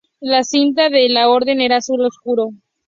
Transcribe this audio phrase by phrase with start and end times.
[0.19, 2.53] La cinta de la orden era azul oscuro.